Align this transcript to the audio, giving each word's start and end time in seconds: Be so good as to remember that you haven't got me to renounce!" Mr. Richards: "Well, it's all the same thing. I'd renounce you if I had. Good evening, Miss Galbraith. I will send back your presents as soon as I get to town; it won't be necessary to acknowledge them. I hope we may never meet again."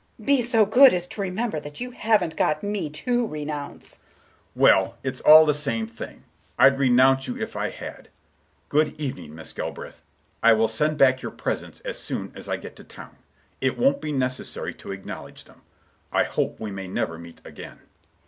Be 0.25 0.41
so 0.41 0.65
good 0.65 0.95
as 0.95 1.05
to 1.09 1.21
remember 1.21 1.59
that 1.59 1.79
you 1.79 1.91
haven't 1.91 2.35
got 2.35 2.63
me 2.63 2.89
to 2.89 3.27
renounce!" 3.27 3.97
Mr. 3.97 3.97
Richards: 3.97 4.01
"Well, 4.55 4.97
it's 5.03 5.21
all 5.21 5.45
the 5.45 5.53
same 5.53 5.85
thing. 5.85 6.23
I'd 6.57 6.79
renounce 6.79 7.27
you 7.27 7.37
if 7.37 7.55
I 7.55 7.69
had. 7.69 8.09
Good 8.67 8.99
evening, 8.99 9.35
Miss 9.35 9.53
Galbraith. 9.53 10.01
I 10.41 10.53
will 10.53 10.67
send 10.69 10.97
back 10.97 11.21
your 11.21 11.29
presents 11.31 11.81
as 11.81 11.99
soon 11.99 12.31
as 12.33 12.49
I 12.49 12.57
get 12.57 12.75
to 12.77 12.83
town; 12.83 13.15
it 13.61 13.77
won't 13.77 14.01
be 14.01 14.11
necessary 14.11 14.73
to 14.73 14.91
acknowledge 14.91 15.43
them. 15.45 15.61
I 16.11 16.23
hope 16.23 16.59
we 16.59 16.71
may 16.71 16.87
never 16.87 17.19
meet 17.19 17.39
again." 17.45 17.77